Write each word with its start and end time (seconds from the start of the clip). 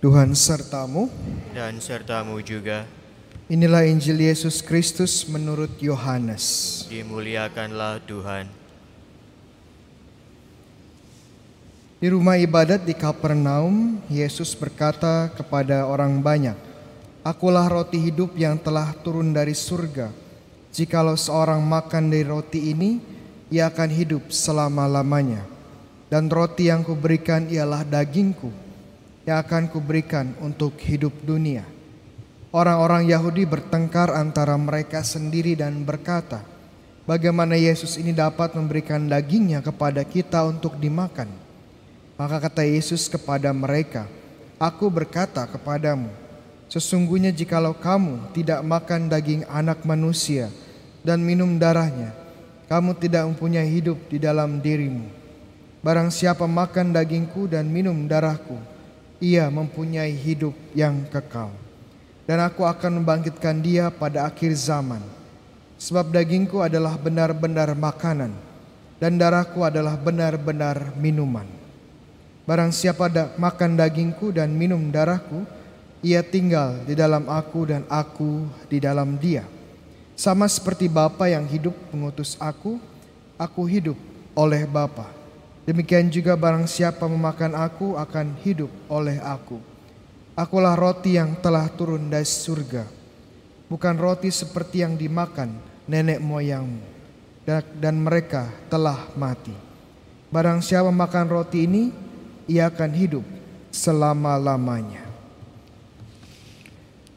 Tuhan 0.00 0.32
sertamu. 0.32 1.12
dan 1.52 1.76
sertamu 1.76 2.40
juga. 2.40 2.88
Inilah 3.52 3.84
Injil 3.84 4.16
Yesus 4.16 4.64
Kristus 4.64 5.28
menurut 5.28 5.76
Yohanes. 5.76 6.88
Dimuliakanlah 6.88 8.00
Tuhan. 8.08 8.48
Di 12.00 12.08
rumah 12.08 12.40
ibadat 12.40 12.80
di 12.88 12.96
Kapernaum, 12.96 14.00
Yesus 14.08 14.56
berkata 14.56 15.28
kepada 15.36 15.84
orang 15.84 16.16
banyak, 16.24 16.56
Akulah 17.20 17.68
roti 17.68 18.00
hidup 18.00 18.32
yang 18.40 18.56
telah 18.56 18.96
turun 19.04 19.36
dari 19.36 19.52
surga. 19.52 20.08
Jikalau 20.72 21.12
seorang 21.12 21.60
makan 21.60 22.08
dari 22.08 22.24
roti 22.24 22.72
ini, 22.72 23.04
ia 23.52 23.68
akan 23.68 23.92
hidup 23.92 24.32
selama-lamanya. 24.32 25.44
Dan 26.08 26.32
roti 26.32 26.72
yang 26.72 26.80
kuberikan 26.88 27.52
ialah 27.52 27.84
dagingku, 27.84 28.48
yang 29.30 29.46
akan 29.46 29.70
kuberikan 29.70 30.34
untuk 30.42 30.74
hidup 30.82 31.14
dunia. 31.22 31.62
Orang-orang 32.50 33.06
Yahudi 33.06 33.46
bertengkar 33.46 34.10
antara 34.10 34.58
mereka 34.58 35.06
sendiri 35.06 35.54
dan 35.54 35.86
berkata, 35.86 36.42
Bagaimana 37.06 37.54
Yesus 37.54 37.94
ini 37.94 38.10
dapat 38.10 38.58
memberikan 38.58 39.06
dagingnya 39.06 39.62
kepada 39.62 40.02
kita 40.02 40.42
untuk 40.50 40.74
dimakan? 40.82 41.30
Maka 42.18 42.42
kata 42.42 42.66
Yesus 42.66 43.06
kepada 43.06 43.54
mereka, 43.54 44.10
Aku 44.58 44.90
berkata 44.90 45.46
kepadamu, 45.46 46.10
sesungguhnya 46.66 47.30
jikalau 47.30 47.72
kamu 47.72 48.34
tidak 48.34 48.60
makan 48.66 49.06
daging 49.06 49.46
anak 49.46 49.86
manusia 49.86 50.50
dan 51.06 51.22
minum 51.22 51.54
darahnya, 51.54 52.10
kamu 52.66 52.98
tidak 52.98 53.30
mempunyai 53.30 53.70
hidup 53.70 53.96
di 54.10 54.18
dalam 54.18 54.58
dirimu. 54.58 55.06
Barang 55.86 56.10
siapa 56.10 56.44
makan 56.44 56.92
dagingku 56.92 57.46
dan 57.48 57.70
minum 57.70 57.94
darahku, 58.04 58.58
ia 59.20 59.46
mempunyai 59.52 60.16
hidup 60.16 60.56
yang 60.72 61.04
kekal. 61.12 61.52
Dan 62.24 62.40
aku 62.40 62.64
akan 62.64 63.04
membangkitkan 63.04 63.60
dia 63.60 63.92
pada 63.92 64.26
akhir 64.26 64.56
zaman. 64.56 65.04
Sebab 65.80 66.12
dagingku 66.12 66.60
adalah 66.60 66.96
benar-benar 66.96 67.72
makanan, 67.72 68.32
dan 69.00 69.16
darahku 69.16 69.64
adalah 69.64 69.96
benar-benar 69.96 70.92
minuman. 71.00 71.48
Barang 72.44 72.72
siapa 72.72 73.08
da 73.08 73.32
makan 73.40 73.76
dagingku 73.80 74.32
dan 74.32 74.52
minum 74.52 74.92
darahku, 74.92 75.44
ia 76.00 76.24
tinggal 76.24 76.80
di 76.84 76.96
dalam 76.96 77.28
aku 77.28 77.68
dan 77.68 77.84
aku 77.88 78.48
di 78.68 78.80
dalam 78.80 79.16
dia. 79.20 79.44
Sama 80.16 80.44
seperti 80.48 80.84
Bapa 80.84 81.32
yang 81.32 81.48
hidup 81.48 81.72
mengutus 81.92 82.36
aku, 82.36 82.76
aku 83.40 83.62
hidup 83.64 83.96
oleh 84.36 84.68
Bapa. 84.68 85.19
Demikian 85.68 86.08
juga 86.08 86.34
barang 86.34 86.64
siapa 86.64 87.04
memakan 87.04 87.52
aku 87.54 87.94
akan 87.94 88.38
hidup 88.40 88.72
oleh 88.88 89.20
aku. 89.20 89.60
Akulah 90.34 90.72
roti 90.72 91.20
yang 91.20 91.36
telah 91.38 91.68
turun 91.68 92.08
dari 92.08 92.24
surga. 92.24 92.88
Bukan 93.68 93.96
roti 94.00 94.32
seperti 94.32 94.82
yang 94.82 94.96
dimakan 94.96 95.60
nenek 95.84 96.18
moyangmu. 96.18 96.88
Dan 97.76 98.00
mereka 98.00 98.48
telah 98.70 99.10
mati. 99.18 99.52
Barang 100.30 100.62
siapa 100.62 100.94
makan 100.94 101.26
roti 101.26 101.66
ini, 101.66 101.90
ia 102.46 102.70
akan 102.70 102.90
hidup 102.94 103.26
selama-lamanya. 103.74 105.02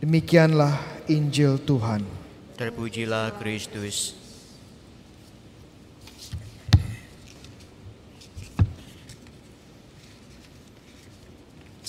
Demikianlah 0.01 0.77
Injil 1.07 1.61
Tuhan. 1.61 2.03
Terpujilah 2.57 3.37
Kristus. 3.37 4.22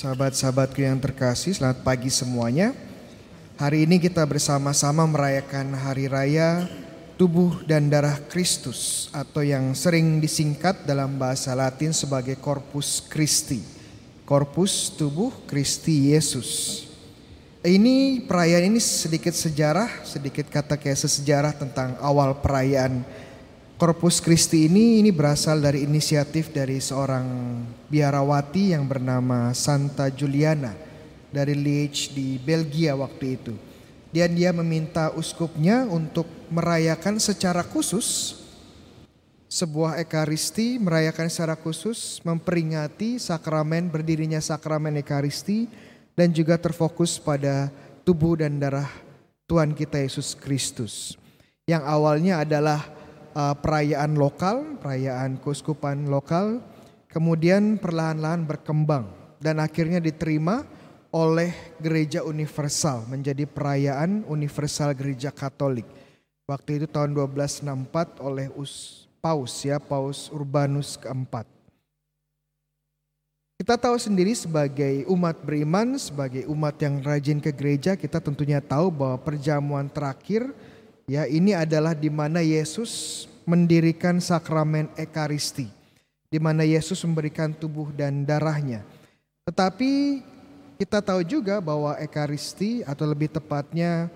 Sahabat-sahabatku 0.04 0.84
yang 0.84 1.00
terkasih, 1.00 1.56
selamat 1.56 1.80
pagi 1.80 2.12
semuanya. 2.12 2.76
Hari 3.56 3.88
ini 3.88 3.96
kita 3.96 4.20
bersama-sama 4.28 5.08
merayakan 5.08 5.72
hari 5.72 6.12
raya 6.12 6.68
tubuh 7.16 7.64
dan 7.64 7.88
darah 7.88 8.20
Kristus 8.28 9.08
atau 9.16 9.40
yang 9.40 9.72
sering 9.72 10.20
disingkat 10.20 10.84
dalam 10.84 11.16
bahasa 11.16 11.56
Latin 11.56 11.96
sebagai 11.96 12.36
Corpus 12.36 13.00
Christi. 13.08 13.64
Korpus 14.28 14.92
tubuh 14.92 15.32
Kristi 15.48 16.12
Yesus. 16.12 16.84
Ini 17.64 18.28
perayaan 18.28 18.76
ini 18.76 18.84
sedikit 18.84 19.32
sejarah, 19.32 20.04
sedikit 20.04 20.52
kata 20.52 20.76
kayak 20.76 21.00
sejarah 21.00 21.56
tentang 21.56 21.96
awal 22.04 22.44
perayaan 22.44 23.08
Korpus 23.74 24.22
Christi 24.22 24.70
ini 24.70 25.02
ini 25.02 25.10
berasal 25.10 25.58
dari 25.58 25.82
inisiatif 25.82 26.54
dari 26.54 26.78
seorang 26.78 27.26
biarawati 27.90 28.70
yang 28.70 28.86
bernama 28.86 29.50
Santa 29.50 30.06
Juliana 30.14 30.70
dari 31.34 31.58
Liege 31.58 32.14
di 32.14 32.38
Belgia 32.38 32.94
waktu 32.94 33.34
itu. 33.34 33.54
Dan 34.14 34.38
dia 34.38 34.54
meminta 34.54 35.10
uskupnya 35.18 35.90
untuk 35.90 36.22
merayakan 36.54 37.18
secara 37.18 37.66
khusus 37.66 38.38
sebuah 39.50 39.98
ekaristi, 39.98 40.78
merayakan 40.78 41.26
secara 41.26 41.58
khusus 41.58 42.22
memperingati 42.22 43.18
sakramen 43.18 43.90
berdirinya 43.90 44.38
sakramen 44.38 45.02
ekaristi 45.02 45.66
dan 46.14 46.30
juga 46.30 46.62
terfokus 46.62 47.18
pada 47.18 47.74
tubuh 48.06 48.38
dan 48.38 48.54
darah 48.54 48.86
Tuhan 49.50 49.74
kita 49.74 49.98
Yesus 49.98 50.38
Kristus. 50.38 51.18
Yang 51.66 51.82
awalnya 51.90 52.38
adalah 52.38 52.93
uh, 53.34 53.54
perayaan 53.58 54.14
lokal, 54.14 54.78
perayaan 54.78 55.42
keuskupan 55.42 56.06
lokal, 56.06 56.62
kemudian 57.10 57.76
perlahan-lahan 57.76 58.46
berkembang 58.46 59.10
dan 59.42 59.60
akhirnya 59.60 60.00
diterima 60.00 60.64
oleh 61.14 61.54
gereja 61.78 62.26
universal 62.26 63.06
menjadi 63.06 63.46
perayaan 63.46 64.26
universal 64.26 64.90
gereja 64.98 65.30
Katolik. 65.30 65.86
Waktu 66.44 66.82
itu 66.82 66.86
tahun 66.90 67.14
1264 67.14 68.18
oleh 68.18 68.50
Us, 68.58 69.06
Paus 69.22 69.62
ya, 69.62 69.78
Paus 69.78 70.28
Urbanus 70.34 70.98
keempat. 70.98 71.46
Kita 73.54 73.78
tahu 73.78 73.96
sendiri 73.96 74.34
sebagai 74.34 75.06
umat 75.06 75.38
beriman, 75.40 75.94
sebagai 75.96 76.44
umat 76.50 76.74
yang 76.82 76.98
rajin 77.00 77.38
ke 77.38 77.54
gereja, 77.54 77.94
kita 77.94 78.18
tentunya 78.18 78.58
tahu 78.58 78.90
bahwa 78.90 79.16
perjamuan 79.22 79.86
terakhir 79.86 80.50
ya 81.04 81.28
ini 81.28 81.52
adalah 81.52 81.92
di 81.92 82.08
mana 82.08 82.40
Yesus 82.40 83.24
mendirikan 83.44 84.20
sakramen 84.20 84.88
ekaristi, 84.96 85.68
di 86.28 86.38
mana 86.40 86.64
Yesus 86.64 87.00
memberikan 87.04 87.52
tubuh 87.52 87.92
dan 87.92 88.24
darahnya. 88.24 88.80
Tetapi 89.44 90.24
kita 90.80 91.04
tahu 91.04 91.22
juga 91.22 91.60
bahwa 91.60 91.94
ekaristi 92.00 92.82
atau 92.82 93.04
lebih 93.06 93.30
tepatnya 93.30 94.08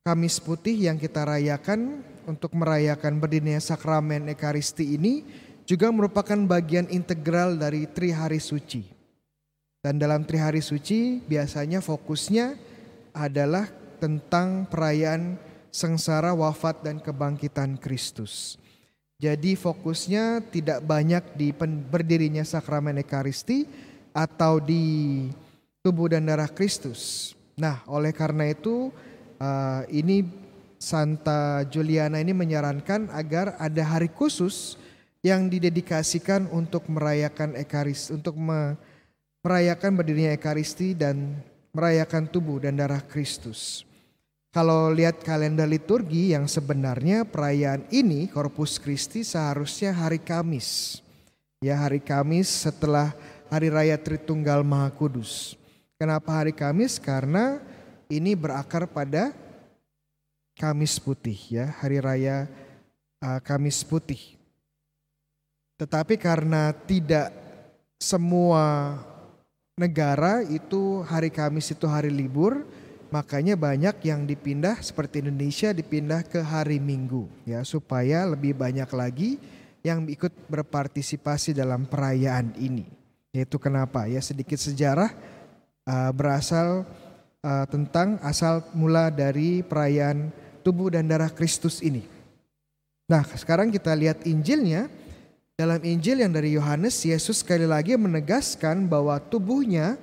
Kamis 0.00 0.40
Putih 0.40 0.88
yang 0.88 0.96
kita 0.96 1.28
rayakan 1.28 2.00
untuk 2.24 2.56
merayakan 2.56 3.20
berdirinya 3.20 3.60
sakramen 3.60 4.30
ekaristi 4.32 4.96
ini 4.96 5.26
juga 5.68 5.92
merupakan 5.92 6.38
bagian 6.48 6.88
integral 6.88 7.58
dari 7.58 7.84
Trihari 7.84 8.40
Suci. 8.40 8.82
Dan 9.80 10.00
dalam 10.00 10.24
Trihari 10.24 10.64
Suci 10.64 11.20
biasanya 11.24 11.84
fokusnya 11.84 12.56
adalah 13.12 13.68
tentang 14.00 14.64
perayaan 14.70 15.36
sengsara 15.70 16.34
wafat 16.34 16.82
dan 16.82 16.98
kebangkitan 16.98 17.78
Kristus. 17.78 18.58
Jadi 19.20 19.52
fokusnya 19.54 20.40
tidak 20.48 20.80
banyak 20.82 21.24
di 21.36 21.52
berdirinya 21.90 22.40
sakramen 22.40 23.00
ekaristi 23.04 23.68
atau 24.16 24.58
di 24.58 25.28
tubuh 25.84 26.08
dan 26.10 26.24
darah 26.26 26.48
Kristus. 26.48 27.32
Nah, 27.60 27.84
oleh 27.84 28.16
karena 28.16 28.48
itu 28.48 28.88
uh, 29.36 29.82
ini 29.92 30.24
Santa 30.80 31.68
Juliana 31.68 32.16
ini 32.24 32.32
menyarankan 32.32 33.12
agar 33.12 33.60
ada 33.60 33.84
hari 33.84 34.08
khusus 34.08 34.80
yang 35.20 35.52
didedikasikan 35.52 36.48
untuk 36.48 36.88
merayakan 36.88 37.52
ekaristi, 37.52 38.16
untuk 38.16 38.32
merayakan 38.40 39.92
berdirinya 40.00 40.32
ekaristi 40.32 40.96
dan 40.96 41.36
merayakan 41.76 42.24
tubuh 42.24 42.64
dan 42.64 42.80
darah 42.80 43.04
Kristus. 43.04 43.84
Kalau 44.50 44.90
lihat 44.90 45.22
kalender 45.22 45.70
liturgi 45.70 46.34
yang 46.34 46.50
sebenarnya 46.50 47.22
perayaan 47.22 47.86
ini 47.94 48.26
Corpus 48.26 48.82
Christi 48.82 49.22
seharusnya 49.22 49.94
hari 49.94 50.18
Kamis. 50.18 50.98
Ya 51.62 51.78
hari 51.78 52.02
Kamis 52.02 52.50
setelah 52.66 53.14
hari 53.46 53.70
raya 53.70 53.94
Tritunggal 53.94 54.66
Maha 54.66 54.90
Kudus. 54.90 55.54
Kenapa 55.94 56.42
hari 56.42 56.50
Kamis? 56.50 56.98
Karena 56.98 57.62
ini 58.10 58.34
berakar 58.34 58.90
pada 58.90 59.30
Kamis 60.58 60.98
Putih 60.98 61.38
ya, 61.46 61.70
hari 61.78 62.02
raya 62.02 62.50
uh, 63.22 63.38
Kamis 63.38 63.86
Putih. 63.86 64.34
Tetapi 65.78 66.18
karena 66.18 66.74
tidak 66.74 67.30
semua 68.02 68.98
negara 69.78 70.42
itu 70.42 71.06
hari 71.06 71.30
Kamis 71.30 71.70
itu 71.70 71.86
hari 71.86 72.10
libur, 72.10 72.66
Makanya 73.10 73.58
banyak 73.58 74.06
yang 74.06 74.22
dipindah 74.22 74.78
seperti 74.78 75.18
Indonesia 75.18 75.74
dipindah 75.74 76.22
ke 76.22 76.38
hari 76.38 76.78
Minggu 76.78 77.26
ya 77.42 77.66
supaya 77.66 78.22
lebih 78.22 78.54
banyak 78.54 78.86
lagi 78.94 79.34
yang 79.82 80.06
ikut 80.06 80.30
berpartisipasi 80.46 81.50
dalam 81.50 81.90
perayaan 81.90 82.54
ini. 82.54 82.86
Yaitu 83.34 83.58
kenapa 83.58 84.06
ya 84.06 84.22
sedikit 84.22 84.62
sejarah 84.62 85.10
uh, 85.90 86.10
berasal 86.14 86.86
uh, 87.42 87.66
tentang 87.66 88.22
asal 88.22 88.62
mula 88.78 89.10
dari 89.10 89.66
perayaan 89.66 90.30
tubuh 90.62 90.94
dan 90.94 91.10
darah 91.10 91.34
Kristus 91.34 91.82
ini. 91.82 92.06
Nah, 93.10 93.26
sekarang 93.26 93.74
kita 93.74 93.90
lihat 93.90 94.22
Injilnya. 94.22 94.86
Dalam 95.58 95.84
Injil 95.84 96.24
yang 96.24 96.32
dari 96.32 96.56
Yohanes, 96.56 97.04
Yesus 97.04 97.44
sekali 97.44 97.68
lagi 97.68 97.92
menegaskan 97.92 98.88
bahwa 98.88 99.20
tubuhnya 99.20 100.00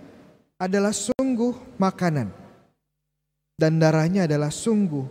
adalah 0.61 0.93
sungguh 0.93 1.57
makanan 1.81 2.29
dan 3.57 3.81
darahnya 3.81 4.29
adalah 4.29 4.53
sungguh 4.53 5.03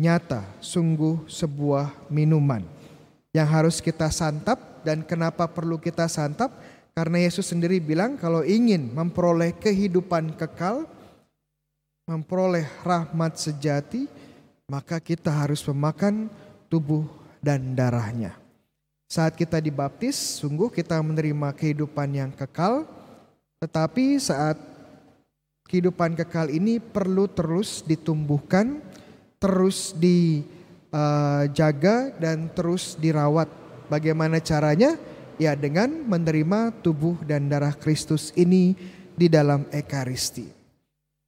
nyata, 0.00 0.42
sungguh 0.64 1.28
sebuah 1.28 2.08
minuman 2.08 2.64
yang 3.36 3.44
harus 3.44 3.84
kita 3.84 4.08
santap 4.08 4.80
dan 4.80 5.04
kenapa 5.04 5.44
perlu 5.44 5.76
kita 5.76 6.08
santap? 6.08 6.52
Karena 6.92 7.24
Yesus 7.24 7.48
sendiri 7.48 7.80
bilang 7.80 8.16
kalau 8.16 8.44
ingin 8.44 8.92
memperoleh 8.92 9.56
kehidupan 9.56 10.36
kekal, 10.36 10.84
memperoleh 12.04 12.68
rahmat 12.84 13.36
sejati, 13.40 14.08
maka 14.68 15.00
kita 15.00 15.32
harus 15.32 15.64
memakan 15.68 16.28
tubuh 16.68 17.08
dan 17.40 17.72
darahnya. 17.72 18.36
Saat 19.08 19.36
kita 19.36 19.60
dibaptis, 19.60 20.40
sungguh 20.40 20.72
kita 20.72 20.96
menerima 21.00 21.52
kehidupan 21.52 22.08
yang 22.16 22.32
kekal, 22.32 22.88
tetapi 23.60 24.16
saat 24.16 24.56
kehidupan 25.72 26.12
kekal 26.12 26.52
ini 26.52 26.76
perlu 26.76 27.24
terus 27.32 27.80
ditumbuhkan, 27.80 28.84
terus 29.40 29.96
dijaga, 29.96 30.36
dan 32.20 32.52
terus 32.52 33.00
dirawat. 33.00 33.48
Bagaimana 33.88 34.36
caranya? 34.44 35.00
Ya, 35.40 35.56
dengan 35.56 36.04
menerima 36.04 36.76
tubuh 36.84 37.16
dan 37.24 37.48
darah 37.48 37.72
Kristus 37.72 38.36
ini 38.36 38.76
di 39.16 39.32
dalam 39.32 39.64
Ekaristi. 39.72 40.44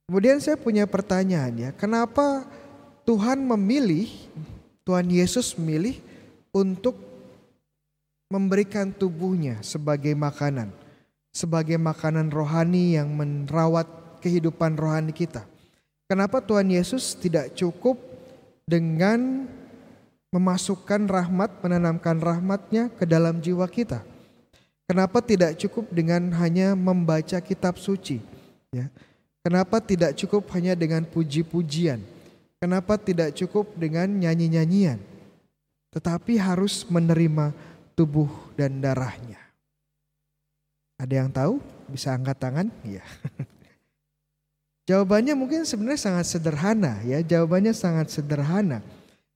Kemudian 0.05 0.37
saya 0.37 0.61
punya 0.61 0.85
pertanyaan 0.85 1.57
ya, 1.57 1.73
kenapa 1.73 2.45
Tuhan 3.09 3.41
memilih, 3.41 4.05
Tuhan 4.85 5.09
Yesus 5.09 5.57
memilih 5.57 5.97
untuk 6.53 6.93
memberikan 8.29 8.93
tubuhnya 8.93 9.57
sebagai 9.65 10.13
makanan, 10.13 10.69
sebagai 11.33 11.81
makanan 11.81 12.29
rohani 12.29 13.01
yang 13.01 13.09
merawat 13.09 14.04
kehidupan 14.25 14.73
rohani 14.73 15.13
kita. 15.13 15.45
Kenapa 16.09 16.41
Tuhan 16.41 16.73
Yesus 16.73 17.13
tidak 17.13 17.53
cukup 17.53 18.01
dengan 18.65 19.45
memasukkan 20.33 21.05
rahmat, 21.05 21.61
menanamkan 21.61 22.17
rahmatnya 22.17 22.89
ke 22.89 23.05
dalam 23.05 23.37
jiwa 23.37 23.69
kita? 23.69 24.01
Kenapa 24.89 25.21
tidak 25.21 25.57
cukup 25.61 25.93
dengan 25.93 26.33
hanya 26.41 26.73
membaca 26.73 27.37
kitab 27.37 27.77
suci? 27.77 28.21
Ya. 28.73 28.89
Kenapa 29.45 29.77
tidak 29.77 30.17
cukup 30.17 30.49
hanya 30.57 30.73
dengan 30.73 31.05
puji-pujian? 31.05 32.01
Kenapa 32.57 32.97
tidak 32.97 33.37
cukup 33.37 33.69
dengan 33.77 34.09
nyanyi-nyanyian? 34.09 34.97
Tetapi 35.93 36.41
harus 36.41 36.81
menerima 36.89 37.53
tubuh 37.93 38.29
dan 38.57 38.81
darahnya. 38.81 39.37
Ada 40.97 41.13
yang 41.13 41.29
tahu? 41.29 41.61
Bisa 41.89 42.13
angkat 42.17 42.37
tangan? 42.41 42.67
Iya. 42.81 43.05
Jawabannya 44.85 45.33
mungkin 45.33 45.65
sebenarnya 45.65 46.01
sangat 46.13 46.25
sederhana 46.29 47.01
ya. 47.01 47.17
Jawabannya 47.25 47.73
sangat 47.73 48.13
sederhana. 48.13 48.85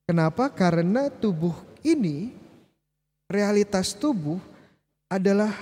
Kenapa? 0.06 0.50
Karena 0.54 1.10
tubuh 1.10 1.54
ini, 1.82 2.34
realitas 3.26 3.98
tubuh 3.98 4.38
adalah 5.10 5.54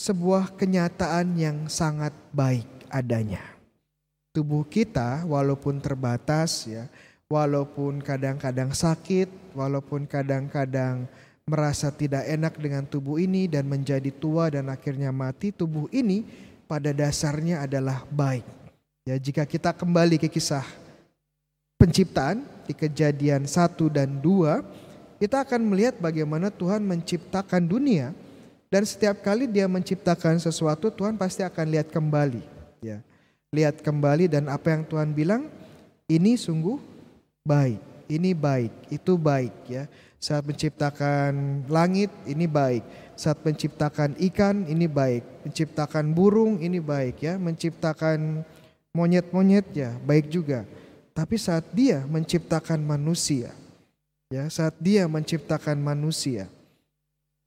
sebuah 0.00 0.56
kenyataan 0.56 1.36
yang 1.36 1.68
sangat 1.68 2.16
baik 2.32 2.64
adanya. 2.88 3.44
Tubuh 4.32 4.64
kita 4.64 5.28
walaupun 5.28 5.76
terbatas 5.84 6.64
ya, 6.64 6.88
walaupun 7.28 8.00
kadang-kadang 8.00 8.72
sakit, 8.72 9.52
walaupun 9.52 10.08
kadang-kadang 10.08 11.04
merasa 11.44 11.92
tidak 11.92 12.24
enak 12.24 12.56
dengan 12.56 12.88
tubuh 12.88 13.20
ini 13.20 13.44
dan 13.52 13.68
menjadi 13.68 14.08
tua 14.08 14.48
dan 14.48 14.72
akhirnya 14.72 15.12
mati, 15.12 15.52
tubuh 15.52 15.92
ini 15.92 16.24
pada 16.70 16.94
dasarnya 16.94 17.66
adalah 17.66 18.06
baik. 18.06 18.46
Ya, 19.02 19.18
jika 19.18 19.42
kita 19.42 19.74
kembali 19.74 20.22
ke 20.22 20.30
kisah 20.30 20.62
penciptaan 21.74 22.46
di 22.70 22.78
kejadian 22.78 23.42
1 23.42 23.90
dan 23.90 24.22
2, 24.22 24.62
kita 25.18 25.42
akan 25.42 25.66
melihat 25.66 25.98
bagaimana 25.98 26.46
Tuhan 26.46 26.86
menciptakan 26.86 27.66
dunia 27.66 28.14
dan 28.70 28.86
setiap 28.86 29.18
kali 29.18 29.50
dia 29.50 29.66
menciptakan 29.66 30.38
sesuatu 30.38 30.94
Tuhan 30.94 31.18
pasti 31.18 31.42
akan 31.42 31.66
lihat 31.74 31.90
kembali, 31.90 32.46
ya. 32.78 33.02
Lihat 33.50 33.82
kembali 33.82 34.30
dan 34.30 34.46
apa 34.46 34.70
yang 34.70 34.86
Tuhan 34.86 35.10
bilang 35.10 35.50
ini 36.06 36.38
sungguh 36.38 36.78
baik, 37.42 37.82
ini 38.06 38.30
baik, 38.30 38.70
itu 38.94 39.18
baik 39.18 39.50
ya 39.66 39.90
saat 40.20 40.46
menciptakan 40.46 41.64
langit 41.66 42.12
ini 42.28 42.44
baik, 42.46 42.84
saat 43.20 43.44
menciptakan 43.44 44.16
ikan 44.32 44.64
ini 44.64 44.88
baik, 44.88 45.44
menciptakan 45.44 46.16
burung 46.16 46.56
ini 46.64 46.80
baik 46.80 47.20
ya, 47.20 47.36
menciptakan 47.36 48.40
monyet-monyet 48.96 49.68
ya 49.76 49.92
baik 50.00 50.32
juga. 50.32 50.64
Tapi 51.12 51.36
saat 51.36 51.68
dia 51.76 52.00
menciptakan 52.08 52.80
manusia, 52.80 53.52
ya 54.32 54.48
saat 54.48 54.72
dia 54.80 55.04
menciptakan 55.04 55.76
manusia, 55.76 56.48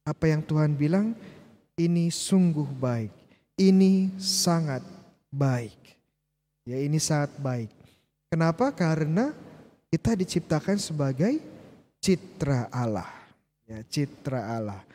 apa 0.05 0.29
yang 0.29 0.45
Tuhan 0.45 0.77
bilang 0.77 1.17
ini 1.73 2.13
sungguh 2.13 2.69
baik, 2.77 3.09
ini 3.57 4.13
sangat 4.21 4.85
baik, 5.33 5.97
ya 6.69 6.77
ini 6.77 7.01
sangat 7.01 7.33
baik. 7.41 7.73
Kenapa? 8.29 8.69
Karena 8.69 9.33
kita 9.89 10.13
diciptakan 10.13 10.77
sebagai 10.77 11.41
citra 11.97 12.69
Allah. 12.69 13.09
Ya, 13.65 13.81
citra 13.89 14.41
Allah. 14.57 14.92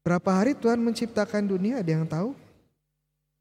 Berapa 0.00 0.30
hari 0.32 0.56
Tuhan 0.56 0.80
menciptakan 0.80 1.44
dunia? 1.44 1.84
Ada 1.84 1.90
yang 1.92 2.06
tahu? 2.08 2.32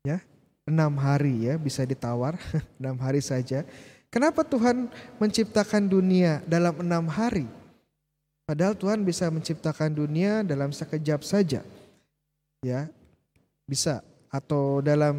Ya, 0.03 0.19
enam 0.67 0.91
hari 1.00 1.47
ya 1.47 1.56
bisa 1.56 1.83
ditawar 1.88 2.35
enam 2.79 2.95
hari 3.00 3.23
saja. 3.23 3.63
Kenapa 4.09 4.41
Tuhan 4.41 4.89
menciptakan 5.21 5.85
dunia 5.85 6.41
dalam 6.50 6.75
enam 6.81 7.06
hari? 7.07 7.45
Padahal 8.50 8.73
Tuhan 8.73 9.06
bisa 9.06 9.29
menciptakan 9.29 9.94
dunia 9.94 10.41
dalam 10.41 10.73
sekejap 10.73 11.21
saja. 11.21 11.61
Ya, 12.65 12.89
bisa. 13.69 14.01
Atau 14.33 14.81
dalam 14.81 15.15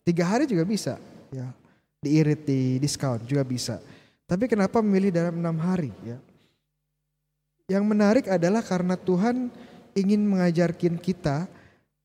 tiga 0.00 0.24
hari 0.24 0.48
juga 0.48 0.64
bisa. 0.64 0.96
Ya, 1.28 1.52
diirit 2.00 2.48
di 2.48 2.80
diskon 2.80 3.20
juga 3.28 3.44
bisa. 3.44 3.76
Tapi 4.24 4.48
kenapa 4.48 4.80
memilih 4.80 5.12
dalam 5.12 5.36
enam 5.36 5.60
hari? 5.60 5.92
Ya, 6.00 6.16
yang 7.66 7.82
menarik 7.82 8.30
adalah 8.30 8.62
karena 8.62 8.94
Tuhan 8.94 9.50
ingin 9.96 10.20
mengajarkan 10.28 11.00
kita 11.00 11.48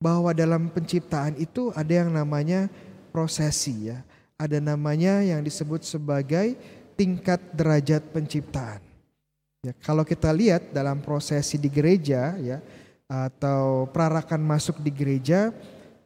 bahwa 0.01 0.31
dalam 0.33 0.71
penciptaan 0.71 1.37
itu 1.37 1.69
ada 1.75 2.01
yang 2.01 2.09
namanya 2.09 2.71
prosesi 3.11 3.91
ya. 3.91 4.01
Ada 4.39 4.57
namanya 4.57 5.21
yang 5.21 5.45
disebut 5.45 5.85
sebagai 5.85 6.57
tingkat 6.97 7.37
derajat 7.53 8.01
penciptaan. 8.09 8.81
Ya, 9.61 9.77
kalau 9.85 10.01
kita 10.01 10.33
lihat 10.33 10.73
dalam 10.73 11.05
prosesi 11.05 11.61
di 11.61 11.69
gereja 11.69 12.33
ya 12.41 12.57
atau 13.05 13.85
perarakan 13.85 14.41
masuk 14.41 14.81
di 14.81 14.89
gereja 14.89 15.53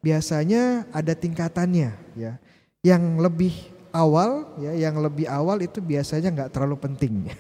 biasanya 0.04 0.84
ada 0.92 1.16
tingkatannya 1.16 1.96
ya. 2.20 2.36
Yang 2.84 3.04
lebih 3.24 3.56
awal 3.96 4.60
ya 4.60 4.76
yang 4.76 5.00
lebih 5.00 5.24
awal 5.32 5.64
itu 5.64 5.80
biasanya 5.80 6.28
nggak 6.36 6.52
terlalu 6.52 6.76
penting. 6.76 7.16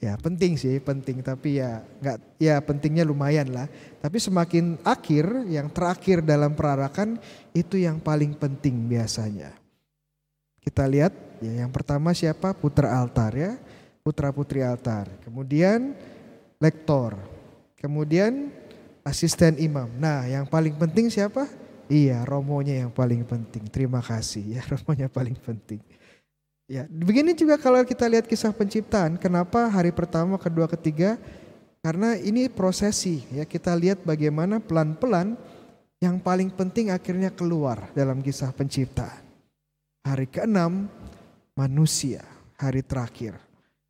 Ya 0.00 0.16
penting 0.16 0.56
sih 0.56 0.80
penting. 0.80 1.20
Tapi 1.20 1.60
ya 1.60 1.84
nggak 2.00 2.40
ya 2.40 2.56
pentingnya 2.64 3.04
lumayan 3.04 3.52
lah. 3.52 3.68
Tapi 4.00 4.16
semakin 4.16 4.80
akhir 4.80 5.44
yang 5.52 5.68
terakhir 5.68 6.24
dalam 6.24 6.56
perarakan 6.56 7.20
itu 7.52 7.76
yang 7.76 8.00
paling 8.00 8.32
penting 8.32 8.88
biasanya. 8.88 9.52
Kita 10.64 10.88
lihat 10.88 11.12
ya 11.44 11.60
yang 11.60 11.68
pertama 11.68 12.16
siapa? 12.16 12.56
Putra 12.56 12.96
altar 12.96 13.36
ya. 13.36 13.52
Putra 14.00 14.32
putri 14.32 14.64
altar. 14.64 15.12
Kemudian 15.20 15.92
lektor. 16.56 17.20
Kemudian 17.76 18.48
asisten 19.04 19.60
imam. 19.60 19.92
Nah 20.00 20.24
yang 20.24 20.48
paling 20.48 20.72
penting 20.80 21.12
siapa 21.12 21.44
Iya, 21.90 22.22
romonya 22.22 22.86
yang 22.86 22.94
paling 22.94 23.26
penting. 23.26 23.66
Terima 23.66 23.98
kasih 23.98 24.56
ya, 24.56 24.62
romonya 24.70 25.10
paling 25.10 25.34
penting. 25.34 25.82
Ya, 26.70 26.86
begini 26.86 27.34
juga 27.34 27.58
kalau 27.58 27.82
kita 27.82 28.06
lihat 28.06 28.30
kisah 28.30 28.54
penciptaan, 28.54 29.18
kenapa 29.18 29.66
hari 29.66 29.90
pertama, 29.90 30.38
kedua, 30.38 30.70
ketiga? 30.70 31.18
Karena 31.82 32.14
ini 32.14 32.46
prosesi 32.46 33.26
ya, 33.34 33.42
kita 33.42 33.74
lihat 33.74 34.06
bagaimana 34.06 34.62
pelan-pelan 34.62 35.34
yang 35.98 36.22
paling 36.22 36.54
penting 36.54 36.94
akhirnya 36.94 37.34
keluar 37.34 37.90
dalam 37.90 38.22
kisah 38.22 38.54
penciptaan. 38.54 39.26
Hari 40.06 40.30
keenam 40.30 40.86
manusia, 41.58 42.22
hari 42.54 42.86
terakhir. 42.86 43.34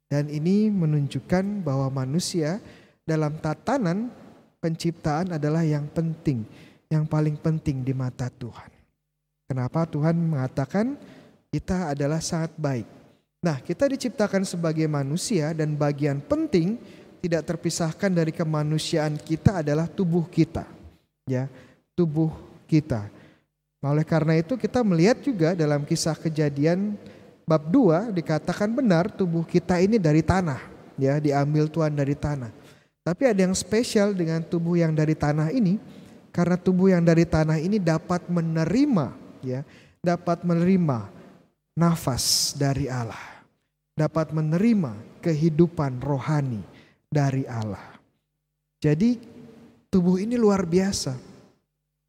Dan 0.09 0.33
ini 0.33 0.73
menunjukkan 0.73 1.61
bahwa 1.61 1.93
manusia 1.93 2.65
dalam 3.05 3.37
tatanan 3.45 4.09
penciptaan 4.65 5.37
adalah 5.37 5.61
yang 5.61 5.85
penting 5.93 6.49
yang 6.91 7.07
paling 7.07 7.39
penting 7.39 7.87
di 7.87 7.95
mata 7.95 8.27
Tuhan. 8.27 8.69
Kenapa 9.47 9.87
Tuhan 9.87 10.19
mengatakan 10.19 10.99
kita 11.55 11.95
adalah 11.95 12.19
sangat 12.19 12.51
baik? 12.59 12.87
Nah, 13.41 13.63
kita 13.63 13.89
diciptakan 13.89 14.45
sebagai 14.45 14.85
manusia 14.91 15.55
dan 15.55 15.79
bagian 15.79 16.19
penting 16.21 16.77
tidak 17.23 17.47
terpisahkan 17.47 18.11
dari 18.11 18.35
kemanusiaan 18.35 19.17
kita 19.17 19.63
adalah 19.63 19.87
tubuh 19.87 20.27
kita. 20.27 20.67
Ya, 21.31 21.47
tubuh 21.95 22.35
kita. 22.67 23.07
Oleh 23.81 24.05
karena 24.05 24.37
itu 24.37 24.59
kita 24.61 24.85
melihat 24.85 25.23
juga 25.25 25.57
dalam 25.57 25.87
kisah 25.87 26.19
kejadian 26.19 26.99
bab 27.49 27.65
2 27.71 28.13
dikatakan 28.13 28.69
benar 28.69 29.09
tubuh 29.09 29.47
kita 29.47 29.81
ini 29.81 29.97
dari 29.97 30.21
tanah, 30.21 30.61
ya, 31.01 31.17
diambil 31.17 31.71
Tuhan 31.71 31.97
dari 31.97 32.13
tanah. 32.13 32.53
Tapi 33.01 33.23
ada 33.25 33.41
yang 33.49 33.57
spesial 33.57 34.13
dengan 34.13 34.45
tubuh 34.45 34.77
yang 34.77 34.93
dari 34.93 35.17
tanah 35.17 35.49
ini 35.49 35.81
karena 36.31 36.55
tubuh 36.55 36.91
yang 36.95 37.03
dari 37.03 37.27
tanah 37.27 37.59
ini 37.59 37.83
dapat 37.83 38.27
menerima 38.31 39.07
ya, 39.43 39.67
dapat 39.99 40.47
menerima 40.47 41.11
nafas 41.75 42.55
dari 42.55 42.87
Allah. 42.87 43.43
Dapat 43.99 44.33
menerima 44.33 45.21
kehidupan 45.21 46.01
rohani 46.01 46.65
dari 47.11 47.45
Allah. 47.45 48.01
Jadi 48.81 49.21
tubuh 49.93 50.17
ini 50.17 50.41
luar 50.41 50.65
biasa. 50.65 51.19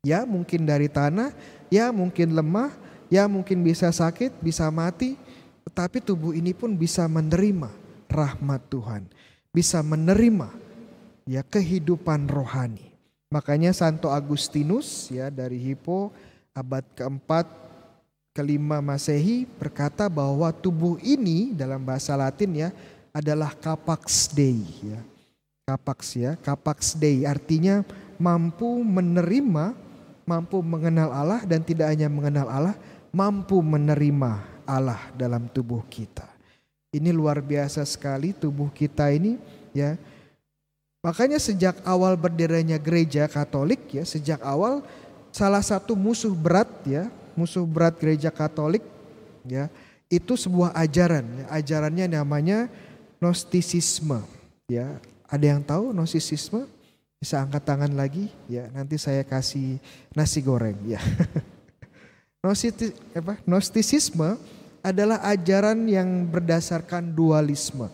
Ya 0.02 0.24
mungkin 0.24 0.64
dari 0.66 0.88
tanah, 0.88 1.36
ya 1.68 1.92
mungkin 1.92 2.34
lemah, 2.34 2.72
ya 3.12 3.28
mungkin 3.28 3.62
bisa 3.62 3.92
sakit, 3.92 4.40
bisa 4.40 4.66
mati, 4.72 5.20
tetapi 5.68 6.02
tubuh 6.02 6.32
ini 6.34 6.56
pun 6.56 6.74
bisa 6.74 7.06
menerima 7.06 7.70
rahmat 8.10 8.62
Tuhan, 8.72 9.06
bisa 9.54 9.84
menerima 9.86 10.50
ya 11.28 11.46
kehidupan 11.46 12.26
rohani. 12.32 12.91
Makanya 13.32 13.72
Santo 13.72 14.12
Agustinus 14.12 15.08
ya 15.08 15.32
dari 15.32 15.56
Hippo 15.56 16.12
abad 16.52 16.84
keempat 16.92 17.48
kelima 18.36 18.84
Masehi 18.84 19.48
berkata 19.56 20.12
bahwa 20.12 20.52
tubuh 20.52 21.00
ini 21.00 21.56
dalam 21.56 21.80
bahasa 21.80 22.12
Latin 22.20 22.68
ya 22.68 22.70
adalah 23.16 23.56
capax 23.56 24.36
dei 24.36 24.60
ya. 24.84 25.00
Capax 25.64 26.00
ya, 26.20 26.36
capax 26.44 27.00
dei 27.00 27.24
artinya 27.24 27.88
mampu 28.20 28.84
menerima, 28.84 29.80
mampu 30.28 30.60
mengenal 30.60 31.16
Allah 31.16 31.42
dan 31.48 31.64
tidak 31.64 31.88
hanya 31.88 32.12
mengenal 32.12 32.52
Allah, 32.52 32.76
mampu 33.16 33.64
menerima 33.64 34.44
Allah 34.68 35.00
dalam 35.16 35.48
tubuh 35.48 35.88
kita. 35.88 36.28
Ini 36.92 37.16
luar 37.16 37.40
biasa 37.40 37.88
sekali 37.88 38.36
tubuh 38.36 38.68
kita 38.76 39.08
ini 39.16 39.40
ya. 39.72 39.96
Makanya 41.02 41.42
sejak 41.42 41.82
awal 41.82 42.14
berdirinya 42.14 42.78
gereja 42.78 43.26
Katolik 43.26 43.90
ya, 43.90 44.06
sejak 44.06 44.38
awal 44.46 44.86
salah 45.34 45.66
satu 45.66 45.98
musuh 45.98 46.30
berat 46.38 46.70
ya, 46.86 47.10
musuh 47.34 47.66
berat 47.66 47.98
gereja 47.98 48.30
Katolik 48.30 48.86
ya, 49.42 49.66
itu 50.14 50.38
sebuah 50.38 50.78
ajaran, 50.78 51.26
ya, 51.26 51.46
ajarannya 51.58 52.06
namanya 52.06 52.70
Gnostisisme 53.18 54.22
ya. 54.70 55.02
Ada 55.26 55.46
yang 55.58 55.66
tahu 55.66 55.90
Gnostisisme? 55.90 56.70
Bisa 57.18 57.42
angkat 57.42 57.66
tangan 57.66 57.94
lagi 57.98 58.30
ya, 58.46 58.70
nanti 58.70 59.02
saya 59.02 59.26
kasih 59.26 59.82
nasi 60.14 60.38
goreng 60.46 60.78
ya. 60.86 61.02
Gnostisisme 63.50 64.38
adalah 64.86 65.22
ajaran 65.26 65.82
yang 65.90 66.30
berdasarkan 66.30 67.10
dualisme. 67.14 67.90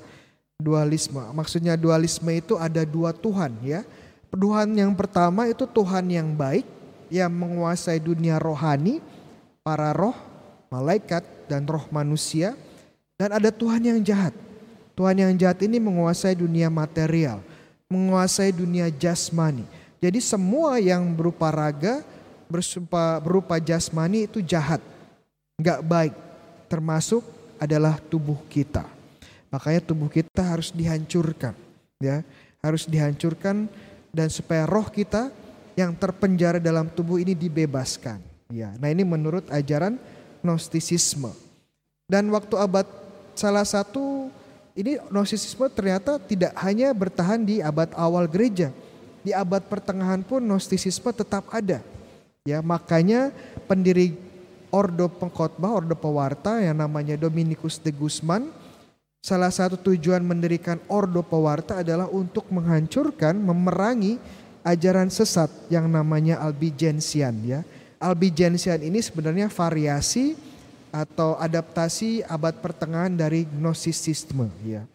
Dualisme, 0.57 1.21
maksudnya 1.37 1.77
dualisme 1.77 2.33
itu 2.33 2.57
ada 2.57 2.81
dua 2.81 3.13
Tuhan 3.13 3.53
ya. 3.61 3.85
Tuhan 4.33 4.73
yang 4.73 4.89
pertama 4.97 5.45
itu 5.45 5.69
Tuhan 5.69 6.09
yang 6.09 6.33
baik 6.33 6.65
yang 7.13 7.29
menguasai 7.29 8.01
dunia 8.01 8.41
rohani, 8.41 8.97
para 9.61 9.93
roh, 9.93 10.17
malaikat 10.73 11.21
dan 11.45 11.61
roh 11.69 11.85
manusia. 11.93 12.57
Dan 13.21 13.37
ada 13.37 13.53
Tuhan 13.53 13.85
yang 13.85 14.01
jahat. 14.01 14.33
Tuhan 14.97 15.13
yang 15.21 15.33
jahat 15.37 15.61
ini 15.61 15.77
menguasai 15.77 16.33
dunia 16.33 16.73
material, 16.73 17.37
menguasai 17.85 18.49
dunia 18.49 18.89
jasmani. 18.89 19.61
Jadi 20.01 20.17
semua 20.25 20.81
yang 20.81 21.05
berupa 21.13 21.53
raga, 21.53 22.01
berupa, 22.49 23.21
berupa 23.21 23.55
jasmani 23.61 24.25
itu 24.25 24.41
jahat, 24.41 24.81
nggak 25.61 25.85
baik 25.85 26.13
termasuk 26.65 27.21
adalah 27.61 28.01
tubuh 28.09 28.41
kita. 28.49 28.96
Makanya 29.47 29.81
tubuh 29.83 30.11
kita 30.11 30.43
harus 30.43 30.75
dihancurkan, 30.75 31.55
ya, 32.03 32.23
harus 32.59 32.83
dihancurkan 32.83 33.71
dan 34.11 34.27
supaya 34.27 34.67
roh 34.67 34.87
kita 34.91 35.31
yang 35.77 35.93
terpenjara 35.95 36.59
dalam 36.59 36.91
tubuh 36.91 37.21
ini 37.21 37.37
dibebaskan. 37.37 38.19
Ya, 38.51 38.75
nah 38.79 38.91
ini 38.91 39.03
menurut 39.03 39.47
ajaran 39.51 39.99
Gnostisisme. 40.41 41.31
Dan 42.07 42.31
waktu 42.31 42.55
abad 42.55 42.87
salah 43.35 43.67
satu 43.67 44.31
ini 44.77 44.95
Gnostisisme 45.11 45.67
ternyata 45.71 46.17
tidak 46.17 46.55
hanya 46.63 46.91
bertahan 46.95 47.43
di 47.43 47.59
abad 47.59 47.91
awal 47.95 48.25
gereja. 48.25 48.71
Di 49.21 49.35
abad 49.35 49.63
pertengahan 49.67 50.23
pun 50.23 50.39
Gnostisisme 50.39 51.11
tetap 51.11 51.47
ada. 51.51 51.83
Ya, 52.47 52.63
makanya 52.63 53.35
pendiri 53.67 54.15
Ordo 54.71 55.11
Pengkhotbah, 55.11 55.83
Ordo 55.83 55.95
Pewarta 55.95 56.63
yang 56.63 56.79
namanya 56.79 57.19
Dominikus 57.19 57.75
de 57.79 57.91
Guzman. 57.91 58.47
Salah 59.27 59.51
satu 59.51 59.75
tujuan 59.75 60.23
mendirikan 60.23 60.79
Ordo 60.87 61.19
Pewarta 61.19 61.83
adalah 61.83 62.07
untuk 62.07 62.47
menghancurkan, 62.47 63.35
memerangi 63.35 64.15
ajaran 64.63 65.11
sesat 65.11 65.51
yang 65.67 65.91
namanya 65.91 66.39
Albigensian 66.39 67.35
ya. 67.43 67.59
Albigensian 67.99 68.79
ini 68.79 69.03
sebenarnya 69.03 69.51
variasi 69.51 70.39
atau 70.95 71.35
adaptasi 71.43 72.23
abad 72.23 72.55
pertengahan 72.63 73.11
dari 73.19 73.43
Gnostisisme 73.43 74.47
ya. 74.63 74.87